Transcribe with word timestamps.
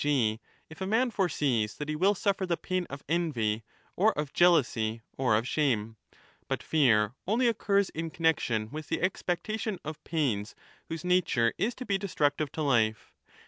g. 0.03 0.39
if 0.67 0.81
a 0.81 0.87
man 0.87 1.11
foresees 1.11 1.75
that 1.75 1.87
he 1.87 1.95
will 1.95 2.15
suffer 2.15 2.47
the 2.47 2.57
pain 2.57 2.87
of 2.89 3.03
envy 3.07 3.63
or 3.95 4.11
of 4.17 4.33
jealousy 4.33 5.03
or 5.15 5.35
of 5.37 5.47
shame. 5.47 5.95
But 6.47 6.63
fear 6.63 7.13
only 7.27 7.47
occurs 7.47 7.91
in 7.91 8.09
40 8.09 8.15
connexion 8.15 8.69
with 8.71 8.87
the 8.89 8.99
expectation 9.03 9.77
of 9.85 10.03
pains 10.03 10.55
whose 10.89 11.05
nature 11.05 11.53
Js^to 11.59 11.85
1229^ 11.85 11.87
be 11.87 11.97
destructive 11.99 12.51
to 12.53 12.61
life. 12.63 13.13